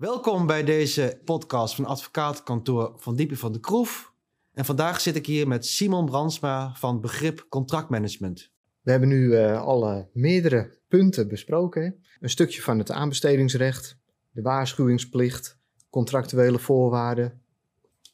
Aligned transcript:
Welkom 0.00 0.46
bij 0.46 0.64
deze 0.64 1.20
podcast 1.24 1.74
van 1.74 1.84
advocatenkantoor 1.84 2.94
Van 2.96 3.16
Diepen 3.16 3.36
van 3.36 3.52
de 3.52 3.60
Kroef. 3.60 4.12
En 4.52 4.64
vandaag 4.64 5.00
zit 5.00 5.16
ik 5.16 5.26
hier 5.26 5.48
met 5.48 5.66
Simon 5.66 6.04
Brandsma 6.04 6.74
van 6.74 7.00
Begrip 7.00 7.46
Contractmanagement. 7.48 8.50
We 8.80 8.90
hebben 8.90 9.08
nu 9.08 9.24
uh, 9.24 9.62
alle 9.62 10.08
meerdere 10.12 10.78
punten 10.88 11.28
besproken. 11.28 12.04
Een 12.20 12.30
stukje 12.30 12.62
van 12.62 12.78
het 12.78 12.90
aanbestedingsrecht, 12.90 13.98
de 14.30 14.42
waarschuwingsplicht, 14.42 15.58
contractuele 15.90 16.58
voorwaarden, 16.58 17.42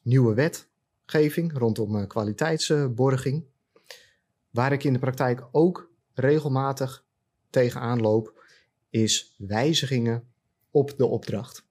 nieuwe 0.01 0.33
wetgeving 0.33 1.57
rondom 1.57 1.95
uh, 1.95 2.07
kwaliteitsborging. 2.07 3.45
Waar 4.49 4.71
ik 4.71 4.83
in 4.83 4.93
de 4.93 4.99
praktijk 4.99 5.47
ook 5.51 5.91
regelmatig 6.13 7.05
tegenaan 7.49 8.01
loop, 8.01 8.43
is 8.89 9.35
wijzigingen 9.37 10.27
op 10.71 10.97
de 10.97 11.05
opdracht. 11.05 11.66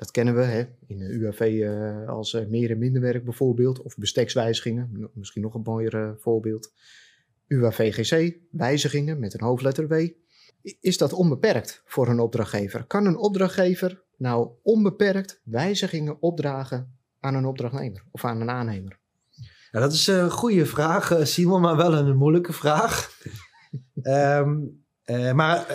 Nou, 0.00 0.12
dat 0.12 0.24
kennen 0.24 0.34
we 0.34 0.42
hè? 0.42 0.64
in 0.86 0.98
de 0.98 1.04
UAV 1.04 1.40
uh, 1.40 2.08
als 2.08 2.32
uh, 2.32 2.46
meer 2.46 2.70
en 2.70 2.78
minder 2.78 3.02
werk 3.02 3.24
bijvoorbeeld, 3.24 3.82
of 3.82 3.96
bestekswijzigingen, 3.96 5.10
misschien 5.14 5.42
nog 5.42 5.54
een 5.54 5.62
mooier 5.64 6.16
voorbeeld. 6.18 6.72
UAVGC, 7.46 8.36
wijzigingen 8.50 9.18
met 9.18 9.34
een 9.34 9.46
hoofdletter 9.46 9.88
W. 9.88 10.08
Is 10.80 10.98
dat 10.98 11.12
onbeperkt 11.12 11.82
voor 11.84 12.08
een 12.08 12.20
opdrachtgever? 12.20 12.84
Kan 12.84 13.06
een 13.06 13.16
opdrachtgever 13.16 14.02
nou 14.16 14.50
onbeperkt 14.62 15.40
wijzigingen 15.44 16.22
opdragen 16.22 16.98
aan 17.20 17.34
een 17.34 17.46
opdrachtnemer 17.46 18.04
of 18.10 18.24
aan 18.24 18.40
een 18.40 18.50
aannemer? 18.50 18.98
Ja, 19.70 19.80
dat 19.80 19.92
is 19.92 20.06
een 20.06 20.30
goede 20.30 20.66
vraag, 20.66 21.18
Simon, 21.22 21.60
maar 21.60 21.76
wel 21.76 21.94
een 21.94 22.16
moeilijke 22.16 22.52
vraag. 22.52 23.18
um, 24.02 24.84
uh, 25.04 25.32
maar 25.32 25.66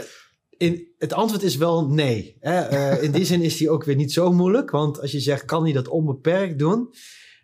het 0.97 1.13
antwoord 1.13 1.43
is 1.43 1.55
wel 1.55 1.87
nee. 1.87 2.37
Hè? 2.39 2.71
Uh, 2.71 3.03
in 3.03 3.11
die 3.11 3.25
zin 3.25 3.41
is 3.41 3.57
die 3.57 3.69
ook 3.69 3.83
weer 3.83 3.95
niet 3.95 4.13
zo 4.13 4.33
moeilijk. 4.33 4.71
Want 4.71 5.01
als 5.01 5.11
je 5.11 5.19
zegt, 5.19 5.45
kan 5.45 5.63
hij 5.63 5.73
dat 5.73 5.87
onbeperkt 5.87 6.59
doen? 6.59 6.89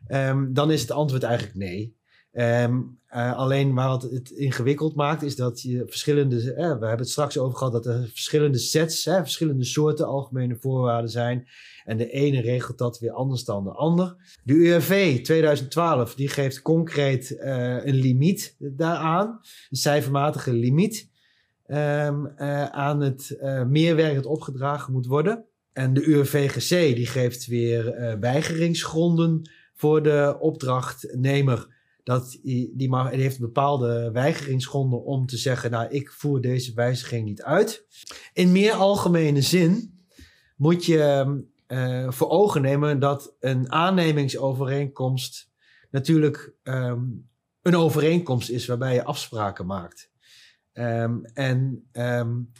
Um, 0.07 0.53
dan 0.53 0.71
is 0.71 0.81
het 0.81 0.91
antwoord 0.91 1.23
eigenlijk 1.23 1.55
nee. 1.57 1.99
Um, 2.33 2.99
uh, 3.09 3.37
alleen 3.37 3.73
waar 3.73 3.91
het, 3.91 4.29
ingewikkeld 4.29 4.95
maakt, 4.95 5.21
is 5.21 5.35
dat 5.35 5.61
je 5.61 5.83
verschillende. 5.87 6.35
Uh, 6.35 6.55
we 6.55 6.61
hebben 6.61 6.97
het 6.97 7.09
straks 7.09 7.37
over 7.37 7.57
gehad 7.57 7.73
dat 7.73 7.85
er 7.85 8.07
verschillende 8.07 8.57
sets, 8.57 9.03
verschillende 9.03 9.63
soorten 9.63 10.07
algemene 10.07 10.55
voorwaarden 10.59 11.09
zijn. 11.09 11.47
En 11.83 11.97
de 11.97 12.09
ene 12.09 12.41
regelt 12.41 12.77
dat 12.77 12.99
weer 12.99 13.11
anders 13.11 13.43
dan 13.43 13.63
de 13.63 13.71
ander. 13.71 14.15
De 14.43 14.53
URV 14.53 15.23
2012 15.23 16.15
die 16.15 16.27
geeft 16.27 16.61
concreet 16.61 17.35
een 17.39 17.95
limiet 17.95 18.55
daaraan, 18.57 19.39
een 19.69 19.77
cijfermatige 19.77 20.53
limiet. 20.53 21.10
Um, 21.71 22.31
uh, 22.37 22.65
aan 22.65 23.01
het 23.01 23.37
uh, 23.41 23.63
meerwerk 23.63 24.15
dat 24.15 24.25
opgedragen 24.25 24.93
moet 24.93 25.05
worden. 25.05 25.45
En 25.73 25.93
de 25.93 26.05
UWVGC 26.05 26.95
die 26.95 27.05
geeft 27.05 27.45
weer 27.45 27.99
uh, 27.99 28.13
weigeringsgronden 28.19 29.49
voor 29.73 30.03
de 30.03 30.37
opdrachtnemer. 30.39 31.67
Dat 32.03 32.39
die, 32.43 32.89
mag, 32.89 33.11
die 33.11 33.21
heeft 33.21 33.39
bepaalde 33.39 34.09
weigeringsgronden 34.13 35.03
om 35.03 35.25
te 35.25 35.37
zeggen: 35.37 35.71
Nou, 35.71 35.89
ik 35.89 36.11
voer 36.11 36.41
deze 36.41 36.73
wijziging 36.73 37.25
niet 37.25 37.43
uit. 37.43 37.85
In 38.33 38.51
meer 38.51 38.73
algemene 38.73 39.41
zin 39.41 39.99
moet 40.55 40.85
je 40.85 41.39
voor 42.07 42.29
ogen 42.29 42.61
nemen 42.61 42.99
dat 42.99 43.35
een 43.39 43.71
aannemingsovereenkomst 43.71 45.49
natuurlijk 45.91 46.53
um, 46.63 47.29
een 47.61 47.75
overeenkomst 47.75 48.49
is 48.49 48.65
waarbij 48.65 48.93
je 48.93 49.03
afspraken 49.03 49.65
maakt. 49.65 50.10
Um, 50.73 51.25
en 51.25 51.83
um, 51.93 52.51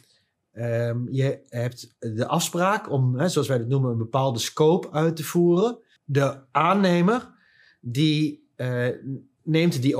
um, 0.52 1.08
je 1.10 1.40
hebt 1.48 1.94
de 1.98 2.26
afspraak 2.26 2.90
om, 2.90 3.18
hè, 3.18 3.28
zoals 3.28 3.48
wij 3.48 3.58
dat 3.58 3.68
noemen, 3.68 3.90
een 3.90 3.98
bepaalde 3.98 4.38
scope 4.38 4.90
uit 4.90 5.16
te 5.16 5.24
voeren. 5.24 5.78
De 6.04 6.40
aannemer 6.50 7.30
die 7.80 8.50
uh, 8.56 8.88
neemt 9.42 9.82
die, 9.82 9.96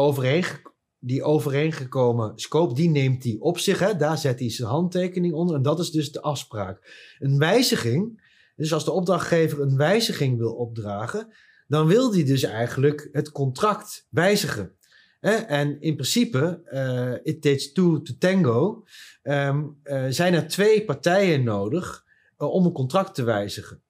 die 0.98 1.22
overeengekomen 1.22 2.32
scope, 2.38 2.75
die 2.75 2.91
neemt 2.91 3.22
die 3.22 3.41
op 3.41 3.59
zich. 3.59 3.78
Hè, 3.78 3.97
daar 3.97 4.19
zet 4.19 4.38
hij 4.38 4.50
zijn 4.50 4.69
handtekening 4.69 5.34
onder 5.34 5.56
en 5.56 5.62
dat 5.62 5.78
is 5.81 5.91
dus 5.91 6.12
de 6.12 6.22
afspraak. 6.22 7.15
Een 7.19 7.38
wijziging, 7.38 8.31
dus 8.56 8.72
als 8.72 8.84
de 8.84 8.92
opdrachtgever 8.92 9.60
een 9.60 9.76
wijziging 9.76 10.38
wil 10.38 10.54
opdragen, 10.54 11.32
dan 11.66 11.86
wil 11.86 12.10
die 12.10 12.25
dus 12.25 12.42
eigenlijk 12.42 13.09
het 13.12 13.32
contract 13.32 14.06
wijzigen. 14.10 14.76
En 15.22 15.81
in 15.81 15.94
principe, 15.94 16.62
uh, 16.72 17.33
it 17.34 17.43
takes 17.43 17.72
two 17.72 18.03
to 18.03 18.12
tango, 18.19 18.84
um, 19.22 19.81
uh, 19.84 20.06
zijn 20.09 20.34
er 20.34 20.49
twee 20.49 20.84
partijen 20.84 21.44
nodig 21.44 22.05
uh, 22.38 22.49
om 22.49 22.66
een 22.66 22.72
contract 22.72 23.15
te 23.15 23.22
wijzigen. 23.22 23.83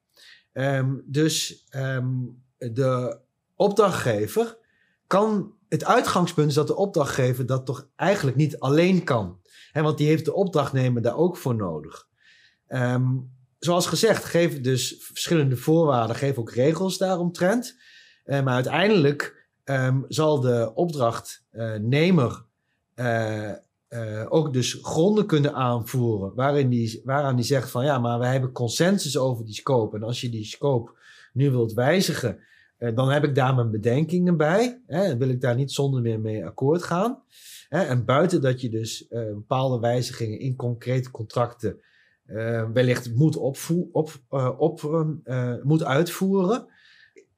Um, 0.53 1.03
dus 1.05 1.65
um, 1.75 2.43
de 2.57 3.19
opdrachtgever 3.55 4.57
kan, 5.07 5.53
het 5.69 5.85
uitgangspunt 5.85 6.49
is 6.49 6.55
dat 6.55 6.67
de 6.67 6.75
opdrachtgever 6.75 7.45
dat 7.45 7.65
toch 7.65 7.89
eigenlijk 7.95 8.37
niet 8.37 8.59
alleen 8.59 9.03
kan. 9.03 9.39
Hè, 9.71 9.81
want 9.81 9.97
die 9.97 10.07
heeft 10.07 10.25
de 10.25 10.33
opdrachtnemer 10.33 11.01
daar 11.01 11.17
ook 11.17 11.37
voor 11.37 11.55
nodig. 11.55 12.07
zoals 13.59 13.87
gezegd, 13.87 14.23
geef 14.23 14.61
dus 14.61 14.95
verschillende 14.99 15.57
voorwaarden, 15.57 16.15
geef 16.15 16.37
ook 16.37 16.51
regels 16.51 16.97
daaromtrent. 16.97 17.77
maar 18.25 18.47
uiteindelijk 18.47 19.42
um, 19.65 20.05
zal 20.07 20.39
de 20.39 20.71
opdrachtnemer 20.75 22.45
uh, 22.95 23.51
uh, 23.89 24.25
ook 24.29 24.53
dus 24.53 24.79
gronden 24.81 25.25
kunnen 25.25 25.53
aanvoeren 25.53 26.35
waarin 26.35 26.69
die, 26.69 27.01
waaraan 27.03 27.35
die 27.35 27.45
zegt 27.45 27.69
van 27.69 27.85
ja, 27.85 27.99
maar 27.99 28.19
we 28.19 28.25
hebben 28.25 28.51
consensus 28.51 29.17
over 29.17 29.45
die 29.45 29.53
scope. 29.53 29.95
En 29.95 30.03
als 30.03 30.21
je 30.21 30.29
die 30.29 30.45
scope 30.45 30.91
nu 31.33 31.51
wilt 31.51 31.73
wijzigen, 31.73 32.39
dan 32.77 33.09
heb 33.09 33.23
ik 33.23 33.35
daar 33.35 33.55
mijn 33.55 33.71
bedenkingen 33.71 34.37
bij. 34.37 34.81
Hè, 34.87 35.03
en 35.03 35.17
wil 35.17 35.29
ik 35.29 35.41
daar 35.41 35.55
niet 35.55 35.71
zonder 35.71 36.01
meer 36.01 36.19
mee 36.19 36.45
akkoord 36.45 36.83
gaan. 36.83 37.23
Hè, 37.69 37.81
en 37.81 38.05
buiten 38.05 38.41
dat 38.41 38.61
je 38.61 38.69
dus 38.69 39.07
bepaalde 39.09 39.79
wijzigingen 39.79 40.39
in 40.39 40.55
concrete 40.55 41.11
contracten 41.11 41.79
wellicht 42.73 43.15
moet, 43.15 43.37
op, 43.37 43.57
op, 44.57 44.81
moet 45.63 45.83
uitvoeren 45.83 46.67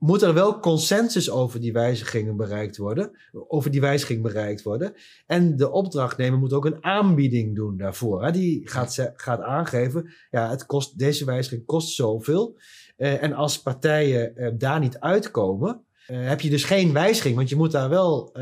moet 0.05 0.21
er 0.21 0.33
wel 0.33 0.59
consensus 0.59 1.29
over 1.29 1.59
die 1.59 1.73
wijzigingen 1.73 2.35
bereikt 2.35 2.77
worden, 2.77 3.11
over 3.47 3.71
die 3.71 3.81
wijziging 3.81 4.21
bereikt 4.21 4.63
worden. 4.63 4.93
En 5.25 5.55
de 5.55 5.71
opdrachtnemer 5.71 6.39
moet 6.39 6.53
ook 6.53 6.65
een 6.65 6.83
aanbieding 6.83 7.55
doen 7.55 7.77
daarvoor. 7.77 8.23
Hè? 8.23 8.31
Die 8.31 8.69
gaat, 8.69 9.11
gaat 9.15 9.41
aangeven, 9.41 10.13
ja, 10.31 10.49
het 10.49 10.65
kost, 10.65 10.97
deze 10.97 11.25
wijziging 11.25 11.65
kost 11.65 11.95
zoveel. 11.95 12.59
Uh, 12.97 13.23
en 13.23 13.33
als 13.33 13.61
partijen 13.61 14.33
uh, 14.35 14.51
daar 14.57 14.79
niet 14.79 14.99
uitkomen, 14.99 15.85
uh, 16.07 16.27
heb 16.27 16.41
je 16.41 16.49
dus 16.49 16.63
geen 16.63 16.93
wijziging, 16.93 17.35
want 17.35 17.49
je 17.49 17.55
moet 17.55 17.71
daar 17.71 17.89
wel 17.89 18.35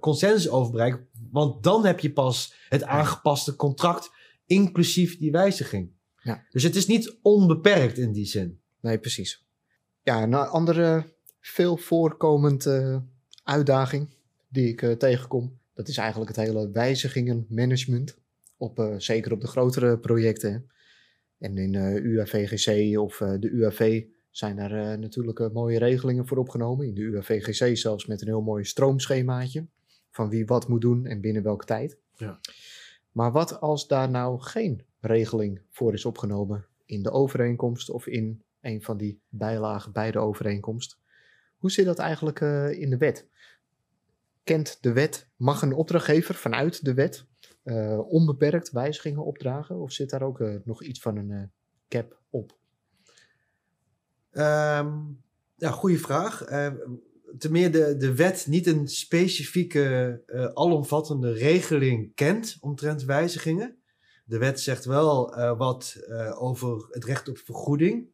consensus 0.00 0.48
over 0.48 0.72
bereiken. 0.72 1.08
Want 1.30 1.62
dan 1.62 1.84
heb 1.84 2.00
je 2.00 2.12
pas 2.12 2.54
het 2.68 2.82
aangepaste 2.82 3.56
contract, 3.56 4.10
inclusief 4.46 5.18
die 5.18 5.30
wijziging. 5.30 5.90
Ja. 6.22 6.44
Dus 6.50 6.62
het 6.62 6.76
is 6.76 6.86
niet 6.86 7.18
onbeperkt 7.22 7.98
in 7.98 8.12
die 8.12 8.26
zin. 8.26 8.60
Nee, 8.80 8.98
precies. 8.98 9.48
Ja, 10.10 10.22
een 10.22 10.34
andere 10.34 11.04
veel 11.40 11.76
voorkomende 11.76 13.02
uitdaging 13.44 14.08
die 14.48 14.68
ik 14.68 14.82
uh, 14.82 14.92
tegenkom, 14.92 15.58
dat 15.74 15.88
is 15.88 15.96
eigenlijk 15.96 16.36
het 16.36 16.46
hele 16.46 16.70
wijzigingenmanagement. 16.70 18.18
Op, 18.56 18.78
uh, 18.78 18.94
zeker 18.98 19.32
op 19.32 19.40
de 19.40 19.46
grotere 19.46 19.98
projecten. 19.98 20.70
En 21.38 21.58
in 21.58 21.74
eh, 21.74 21.94
UAVGC 21.94 22.98
of 22.98 23.16
de 23.16 23.48
UAV 23.48 24.04
zijn 24.30 24.56
daar 24.56 24.98
natuurlijk 24.98 25.52
mooie 25.52 25.78
regelingen 25.78 26.26
voor 26.26 26.38
opgenomen. 26.38 26.86
In 26.86 26.94
de 26.94 27.00
UAVGC 27.00 27.76
zelfs 27.76 28.06
met 28.06 28.20
een 28.20 28.26
heel 28.26 28.42
mooi 28.42 28.64
stroomschemaatje. 28.64 29.66
Van 30.10 30.28
wie 30.28 30.46
wat 30.46 30.68
moet 30.68 30.80
doen 30.80 31.06
en 31.06 31.20
binnen 31.20 31.42
welke 31.42 31.64
tijd. 31.64 31.98
Ja. 32.16 32.40
Maar 33.12 33.32
wat 33.32 33.60
als 33.60 33.88
daar 33.88 34.10
nou 34.10 34.40
geen 34.40 34.84
regeling 35.00 35.60
voor 35.68 35.92
is 35.92 36.04
opgenomen 36.04 36.66
in 36.84 37.02
de 37.02 37.10
overeenkomst 37.10 37.90
of 37.90 38.06
in 38.06 38.42
een 38.60 38.82
van 38.82 38.96
die 38.96 39.22
bijlagen 39.28 39.92
bij 39.92 40.10
de 40.10 40.18
overeenkomst. 40.18 40.98
Hoe 41.56 41.70
zit 41.70 41.84
dat 41.84 41.98
eigenlijk 41.98 42.40
uh, 42.40 42.70
in 42.70 42.90
de 42.90 42.96
wet? 42.96 43.28
Kent 44.44 44.78
de 44.80 44.92
wet, 44.92 45.28
mag 45.36 45.62
een 45.62 45.72
opdrachtgever 45.72 46.34
vanuit 46.34 46.84
de 46.84 46.94
wet 46.94 47.26
uh, 47.64 47.98
onbeperkt 48.12 48.70
wijzigingen 48.70 49.24
opdragen? 49.24 49.76
Of 49.76 49.92
zit 49.92 50.10
daar 50.10 50.22
ook 50.22 50.40
uh, 50.40 50.56
nog 50.64 50.82
iets 50.82 51.00
van 51.00 51.16
een 51.16 51.52
cap 51.88 52.20
op? 52.30 52.58
Um, 54.32 55.22
ja, 55.56 55.70
goede 55.70 55.98
vraag. 55.98 56.44
ten 57.38 57.52
meer 57.52 57.72
de, 57.72 57.96
de 57.96 58.14
wet 58.14 58.46
niet 58.46 58.66
een 58.66 58.88
specifieke, 58.88 60.22
alomvattende 60.54 61.32
regeling 61.32 62.14
kent 62.14 62.56
omtrent 62.60 63.04
wijzigingen. 63.04 63.78
De 64.24 64.38
wet 64.38 64.60
zegt 64.60 64.84
wel 64.84 65.36
wat 65.56 65.96
over 66.38 66.86
het 66.90 67.04
recht 67.04 67.28
op 67.28 67.38
vergoeding 67.38 68.08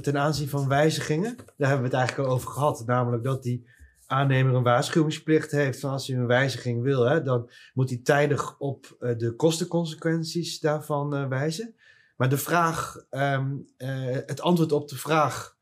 ten 0.00 0.18
aanzien 0.18 0.48
van 0.48 0.68
wijzigingen. 0.68 1.36
Daar 1.36 1.68
hebben 1.68 1.90
we 1.90 1.96
het 1.96 1.98
eigenlijk 1.98 2.28
al 2.28 2.34
over 2.34 2.50
gehad. 2.50 2.82
Namelijk 2.86 3.24
dat 3.24 3.42
die 3.42 3.66
aannemer 4.06 4.54
een 4.54 4.62
waarschuwingsplicht 4.62 5.50
heeft. 5.50 5.80
Van 5.80 5.90
als 5.90 6.06
hij 6.06 6.16
een 6.16 6.26
wijziging 6.26 6.82
wil, 6.82 7.02
hè, 7.02 7.22
dan 7.22 7.50
moet 7.74 7.90
hij 7.90 8.00
tijdig 8.02 8.58
op 8.58 8.96
uh, 9.00 9.18
de 9.18 9.34
kostenconsequenties 9.34 10.60
daarvan 10.60 11.14
uh, 11.14 11.28
wijzen. 11.28 11.74
Maar 12.18 12.28
de 12.28 12.38
vraag, 12.38 13.04
ehm, 13.10 13.56
eh, 13.76 13.88
het 14.26 14.40
antwoord 14.40 14.72
op 14.72 14.88
de 14.88 14.96
vraag, 14.96 15.56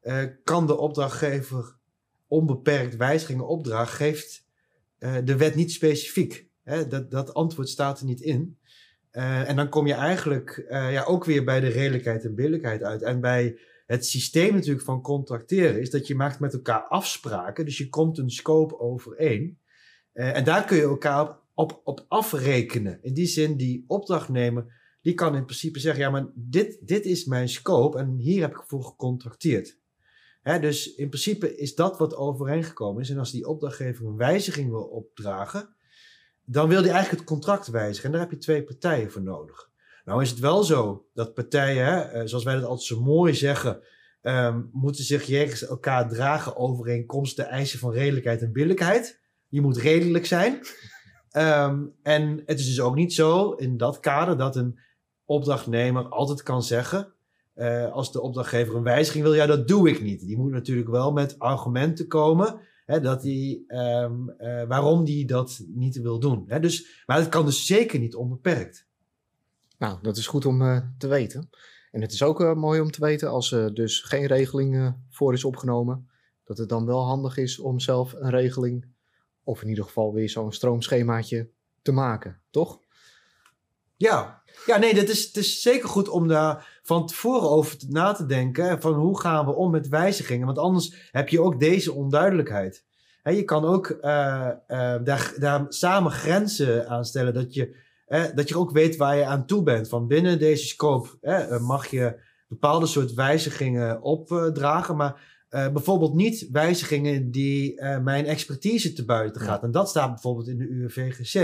eh, 0.00 0.24
kan 0.44 0.66
de 0.66 0.76
opdrachtgever 0.76 1.76
onbeperkt 2.26 2.96
wijzigingen 2.96 3.46
opdragen, 3.46 3.96
geeft 3.96 4.46
eh, 4.98 5.16
de 5.24 5.36
wet 5.36 5.54
niet 5.54 5.72
specifiek. 5.72 6.48
Hè? 6.62 6.86
Dat, 6.86 7.10
dat 7.10 7.34
antwoord 7.34 7.68
staat 7.68 8.00
er 8.00 8.04
niet 8.04 8.20
in. 8.20 8.58
Eh, 9.12 9.48
en 9.48 9.56
dan 9.56 9.68
kom 9.68 9.86
je 9.86 9.94
eigenlijk 9.94 10.50
eh, 10.68 10.92
ja, 10.92 11.04
ook 11.04 11.24
weer 11.24 11.44
bij 11.44 11.60
de 11.60 11.68
redelijkheid 11.68 12.24
en 12.24 12.34
billijkheid 12.34 12.82
uit. 12.82 13.02
En 13.02 13.20
bij 13.20 13.58
het 13.86 14.06
systeem 14.06 14.54
natuurlijk 14.54 14.84
van 14.84 15.02
contracteren 15.02 15.80
is 15.80 15.90
dat 15.90 16.06
je 16.06 16.14
maakt 16.14 16.40
met 16.40 16.52
elkaar 16.52 16.82
afspraken. 16.82 17.64
Dus 17.64 17.78
je 17.78 17.88
komt 17.88 18.18
een 18.18 18.30
scope 18.30 18.78
overeen. 18.78 19.58
Eh, 20.12 20.36
en 20.36 20.44
daar 20.44 20.64
kun 20.64 20.76
je 20.76 20.82
elkaar 20.82 21.38
op, 21.54 21.80
op, 21.84 22.04
afrekenen. 22.08 22.98
In 23.02 23.14
die 23.14 23.26
zin, 23.26 23.56
die 23.56 23.84
opdrachtnemer, 23.86 24.80
die 25.00 25.14
kan 25.14 25.36
in 25.36 25.44
principe 25.44 25.78
zeggen... 25.78 26.02
ja, 26.02 26.10
maar 26.10 26.26
dit, 26.34 26.78
dit 26.80 27.04
is 27.04 27.24
mijn 27.24 27.48
scope 27.48 27.98
en 27.98 28.16
hier 28.16 28.40
heb 28.40 28.50
ik 28.50 28.62
voor 28.66 28.84
gecontracteerd. 28.84 29.80
Hè, 30.42 30.58
dus 30.60 30.94
in 30.94 31.08
principe 31.08 31.56
is 31.56 31.74
dat 31.74 31.98
wat 31.98 32.16
overeengekomen 32.16 33.02
is. 33.02 33.10
En 33.10 33.18
als 33.18 33.32
die 33.32 33.46
opdrachtgever 33.46 34.06
een 34.06 34.16
wijziging 34.16 34.70
wil 34.70 34.84
opdragen... 34.84 35.76
dan 36.44 36.68
wil 36.68 36.82
hij 36.82 36.90
eigenlijk 36.90 37.20
het 37.20 37.30
contract 37.30 37.66
wijzigen. 37.66 38.04
En 38.04 38.12
daar 38.12 38.20
heb 38.20 38.30
je 38.30 38.38
twee 38.38 38.62
partijen 38.62 39.10
voor 39.10 39.22
nodig. 39.22 39.70
Nou 40.04 40.22
is 40.22 40.30
het 40.30 40.38
wel 40.38 40.62
zo 40.62 41.06
dat 41.14 41.34
partijen, 41.34 41.84
hè, 41.84 42.00
eh, 42.00 42.22
zoals 42.24 42.44
wij 42.44 42.54
dat 42.54 42.64
altijd 42.64 42.86
zo 42.86 43.00
mooi 43.00 43.34
zeggen... 43.34 43.80
ehm, 44.20 44.60
moeten 44.72 45.04
zich 45.04 45.24
jegens 45.24 45.66
elkaar 45.66 46.08
dragen 46.08 46.56
overeenkomstig 46.56 47.44
de 47.44 47.50
eisen 47.50 47.78
van 47.78 47.92
redelijkheid 47.92 48.42
en 48.42 48.52
billijkheid. 48.52 49.20
Je 49.48 49.60
moet 49.60 49.76
redelijk 49.76 50.26
zijn. 50.26 50.60
Ehm, 51.30 51.84
en 52.02 52.42
het 52.46 52.58
is 52.58 52.66
dus 52.66 52.80
ook 52.80 52.94
niet 52.94 53.12
zo 53.12 53.52
in 53.52 53.76
dat 53.76 54.00
kader 54.00 54.36
dat 54.36 54.56
een 54.56 54.78
opdrachtnemer 55.24 56.08
altijd 56.08 56.42
kan 56.42 56.62
zeggen... 56.62 57.12
eh, 57.54 57.92
als 57.92 58.12
de 58.12 58.20
opdrachtgever 58.20 58.76
een 58.76 58.82
wijziging 58.82 59.24
wil, 59.24 59.34
ja, 59.34 59.46
dat 59.46 59.68
doe 59.68 59.88
ik 59.88 60.02
niet. 60.02 60.20
Die 60.20 60.38
moet 60.38 60.50
natuurlijk 60.50 60.88
wel 60.88 61.12
met 61.12 61.38
argumenten 61.38 62.08
komen... 62.08 62.60
Hè, 62.84 63.00
dat 63.00 63.22
die, 63.22 63.64
ehm, 63.66 64.28
eh, 64.28 64.64
waarom 64.68 65.04
die 65.04 65.26
dat 65.26 65.64
niet 65.66 66.00
wil 66.00 66.18
doen. 66.18 66.44
Hè? 66.46 66.60
Dus, 66.60 67.02
maar 67.06 67.16
het 67.16 67.28
kan 67.28 67.44
dus 67.44 67.66
zeker 67.66 67.98
niet 67.98 68.14
onbeperkt. 68.14 68.86
Nou, 69.78 69.98
dat 70.02 70.16
is 70.16 70.26
goed 70.26 70.46
om 70.46 70.62
eh, 70.62 70.80
te 70.98 71.06
weten. 71.06 71.50
En 71.90 72.00
het 72.00 72.12
is 72.12 72.22
ook 72.22 72.40
eh, 72.40 72.54
mooi 72.54 72.80
om 72.80 72.90
te 72.90 73.00
weten 73.00 73.30
als 73.30 73.52
er 73.52 73.74
dus 73.74 74.00
geen 74.00 74.26
regeling 74.26 74.96
voor 75.10 75.32
is 75.32 75.44
opgenomen, 75.44 76.10
dat 76.44 76.58
het 76.58 76.68
dan 76.68 76.86
wel 76.86 77.04
handig 77.04 77.36
is 77.36 77.58
om 77.58 77.80
zelf 77.80 78.12
een 78.12 78.30
regeling, 78.30 78.86
of 79.44 79.62
in 79.62 79.68
ieder 79.68 79.84
geval 79.84 80.12
weer 80.12 80.30
zo'n 80.30 80.52
stroomschemaatje 80.52 81.50
te 81.82 81.92
maken, 81.92 82.40
toch? 82.50 82.80
Ja, 83.96 84.41
ja 84.66 84.76
nee, 84.78 84.94
dat 84.94 85.08
is, 85.08 85.24
het 85.24 85.36
is 85.36 85.62
zeker 85.62 85.88
goed 85.88 86.08
om 86.08 86.28
daar 86.28 86.80
van 86.82 87.06
tevoren 87.06 87.50
over 87.50 87.76
te- 87.78 87.86
na 87.88 88.12
te 88.12 88.26
denken. 88.26 88.80
Van 88.80 88.94
hoe 88.94 89.20
gaan 89.20 89.44
we 89.46 89.52
om 89.54 89.70
met 89.70 89.88
wijzigingen? 89.88 90.46
Want 90.46 90.58
anders 90.58 91.08
heb 91.10 91.28
je 91.28 91.40
ook 91.40 91.60
deze 91.60 91.92
onduidelijkheid. 91.92 92.84
Je 93.24 93.44
kan 93.44 93.64
ook 93.64 93.86
eh, 93.88 94.48
eh, 94.66 95.04
daar, 95.04 95.34
daar 95.38 95.64
samen 95.68 96.12
grenzen 96.12 96.88
aan 96.88 97.04
stellen. 97.04 97.34
Dat 97.34 97.54
je, 97.54 97.76
eh, 98.06 98.24
dat 98.34 98.48
je 98.48 98.58
ook 98.58 98.70
weet 98.70 98.96
waar 98.96 99.16
je 99.16 99.24
aan 99.24 99.46
toe 99.46 99.62
bent. 99.62 99.88
Van 99.88 100.06
binnen 100.06 100.38
deze 100.38 100.66
scope 100.66 101.08
eh, 101.20 101.58
mag 101.60 101.86
je 101.86 102.20
bepaalde 102.48 102.86
soort 102.86 103.14
wijzigingen 103.14 104.02
opdragen. 104.02 104.96
Maar 104.96 105.30
bijvoorbeeld 105.72 106.14
niet 106.14 106.48
wijzigingen 106.52 107.30
die 107.30 107.82
mijn 108.02 108.26
expertise 108.26 108.92
te 108.92 109.04
buiten 109.04 109.42
Ja. 109.42 109.48
gaat. 109.48 109.62
En 109.62 109.70
dat 109.70 109.88
staat 109.88 110.08
bijvoorbeeld 110.10 110.48
in 110.48 110.58
de 110.58 110.68
UWVGC. 110.68 111.34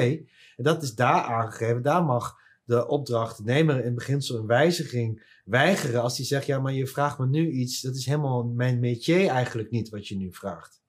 En 0.57 0.65
dat 0.65 0.83
is 0.83 0.95
daar 0.95 1.23
aangegeven. 1.23 1.83
Daar 1.83 2.05
mag 2.05 2.37
de 2.69 2.87
opdrachtnemer 2.89 3.85
in 3.85 3.95
beginsel 3.95 4.39
een 4.39 4.47
wijziging 4.47 5.23
weigeren 5.45 6.03
als 6.03 6.17
hij 6.17 6.27
zegt, 6.27 6.47
ja, 6.47 6.61
maar 6.61 6.73
je 6.73 6.87
vraagt 6.87 7.19
me 7.19 7.27
nu 7.27 7.51
iets, 7.51 7.81
dat 7.81 7.95
is 7.95 8.07
helemaal 8.07 8.45
mijn 8.45 8.79
métier 8.81 9.29
eigenlijk 9.29 9.71
niet 9.71 9.89
wat 9.89 10.09
je 10.09 10.17
nu 10.17 10.33
vraagt. 10.33 10.83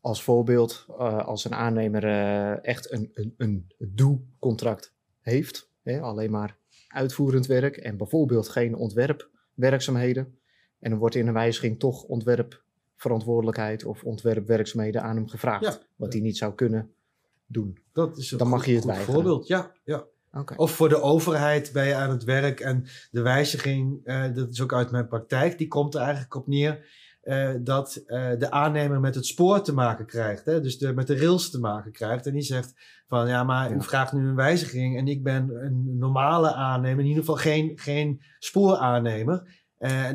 Als 0.00 0.22
voorbeeld, 0.22 0.86
eh, 0.88 1.26
als 1.26 1.44
een 1.44 1.54
aannemer 1.54 2.04
eh, 2.04 2.64
echt 2.66 2.92
een, 2.92 3.10
een, 3.14 3.34
een 3.36 3.72
doe-contract 3.78 4.94
heeft, 5.20 5.70
hè, 5.82 6.00
alleen 6.00 6.30
maar 6.30 6.56
uitvoerend 6.88 7.46
werk 7.46 7.76
en 7.76 7.96
bijvoorbeeld 7.96 8.48
geen 8.48 8.74
ontwerpwerkzaamheden, 8.76 10.38
en 10.78 10.92
er 10.92 10.98
wordt 10.98 11.14
in 11.14 11.26
een 11.26 11.32
wijziging 11.34 11.78
toch 11.78 12.02
ontwerpverantwoordelijkheid 12.02 13.84
of 13.84 14.02
ontwerpwerkzaamheden 14.04 15.02
aan 15.02 15.16
hem 15.16 15.28
gevraagd, 15.28 15.64
Ja. 15.64 15.78
wat 15.96 16.12
hij 16.12 16.22
niet 16.22 16.36
zou 16.36 16.54
kunnen 16.54 16.94
doen. 17.46 17.78
Dat 17.92 18.18
is 18.18 18.30
een 18.32 18.38
Dan 18.38 18.46
goed, 18.46 18.56
mag 18.56 18.66
je 18.66 18.72
het 18.72 18.80
goed 18.82 18.90
weigeren. 18.90 19.14
voorbeeld. 19.14 19.46
Ja, 19.46 19.72
ja. 19.84 20.04
Of 20.56 20.70
voor 20.70 20.88
de 20.88 21.00
overheid 21.00 21.72
ben 21.72 21.86
je 21.86 21.94
aan 21.94 22.10
het 22.10 22.24
werk 22.24 22.60
en 22.60 22.84
de 23.10 23.22
wijziging, 23.22 24.00
eh, 24.04 24.34
dat 24.34 24.52
is 24.52 24.60
ook 24.60 24.72
uit 24.72 24.90
mijn 24.90 25.08
praktijk, 25.08 25.58
die 25.58 25.68
komt 25.68 25.94
er 25.94 26.00
eigenlijk 26.00 26.34
op 26.34 26.46
neer 26.46 26.86
eh, 27.22 27.50
dat 27.60 28.02
eh, 28.06 28.30
de 28.38 28.50
aannemer 28.50 29.00
met 29.00 29.14
het 29.14 29.26
spoor 29.26 29.62
te 29.62 29.74
maken 29.74 30.06
krijgt. 30.06 30.44
Hè? 30.44 30.60
Dus 30.60 30.78
de, 30.78 30.92
met 30.92 31.06
de 31.06 31.16
rails 31.16 31.50
te 31.50 31.58
maken 31.60 31.92
krijgt. 31.92 32.26
En 32.26 32.32
die 32.32 32.42
zegt 32.42 32.74
van 33.06 33.28
ja, 33.28 33.44
maar 33.44 33.70
Ja. 33.70 33.76
u 33.76 33.82
vraagt 33.82 34.12
nu 34.12 34.28
een 34.28 34.34
wijziging 34.34 34.96
en 34.98 35.06
ik 35.06 35.22
ben 35.22 35.64
een 35.64 35.98
normale 35.98 36.52
aannemer, 36.52 37.00
in 37.00 37.06
ieder 37.08 37.22
geval 37.22 37.38
geen, 37.38 37.72
geen 37.78 38.22
spooraannemer. 38.38 39.60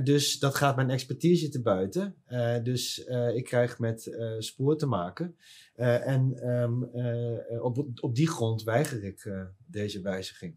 Dus 0.04 0.40
dat 0.40 0.56
gaat 0.56 0.76
mijn 0.76 0.90
expertise 0.90 1.50
te 1.50 1.62
buiten. 1.62 2.16
Dus 2.64 2.98
ik 3.34 3.44
krijg 3.44 3.80
met 3.80 4.18
spoor 4.40 4.78
te 4.78 4.86
maken. 4.86 5.36
En 5.78 6.34
ehm, 6.42 6.84
eh, 6.84 7.64
op, 7.64 7.88
op 8.02 8.16
die 8.16 8.28
grond 8.28 8.64
weiger 8.64 9.04
ik 9.04 9.32
deze 9.72 10.02
wijziging. 10.02 10.56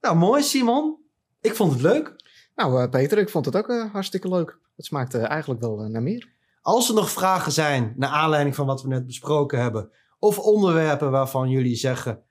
Nou, 0.00 0.16
mooi 0.16 0.42
Simon. 0.42 0.98
Ik 1.40 1.54
vond 1.54 1.72
het 1.72 1.80
leuk. 1.80 2.16
Nou, 2.54 2.82
eh, 2.82 2.90
Peter, 2.90 3.18
ik 3.18 3.28
vond 3.28 3.44
het 3.44 3.56
ook 3.56 3.68
eh, 3.68 3.92
hartstikke 3.92 4.28
leuk. 4.28 4.58
Het 4.76 4.84
smaakt 4.84 5.14
eh, 5.14 5.28
eigenlijk 5.28 5.60
wel 5.60 5.76
naar 5.76 6.02
meer. 6.02 6.32
Als 6.62 6.88
er 6.88 6.94
nog 6.94 7.10
vragen 7.10 7.52
zijn 7.52 7.94
naar 7.96 8.10
aanleiding 8.10 8.54
van 8.54 8.66
wat 8.66 8.82
we 8.82 8.88
net 8.88 9.06
besproken 9.06 9.60
hebben, 9.60 9.90
of 10.18 10.38
onderwerpen 10.38 11.10
waarvan 11.10 11.50
jullie 11.50 11.76
zeggen, 11.76 12.22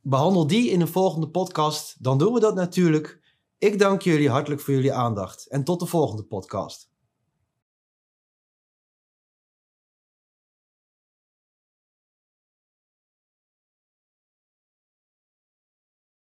behandel 0.00 0.46
die 0.46 0.70
in 0.70 0.80
een 0.80 0.88
volgende 0.88 1.28
podcast, 1.28 2.02
dan 2.02 2.18
doen 2.18 2.32
we 2.32 2.40
dat 2.40 2.54
natuurlijk. 2.54 3.20
Ik 3.58 3.78
dank 3.78 4.02
jullie 4.02 4.30
hartelijk 4.30 4.60
voor 4.60 4.74
jullie 4.74 4.92
aandacht 4.92 5.46
en 5.48 5.64
tot 5.64 5.80
de 5.80 5.86
volgende 5.86 6.24
podcast. 6.24 6.90